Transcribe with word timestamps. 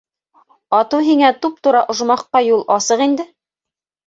Атыу 0.77 1.03
һиңә 1.07 1.29
туп-тура 1.43 1.83
ожмахҡа 1.95 2.43
юл 2.47 2.65
асыҡ 2.79 3.05
инде... 3.09 3.29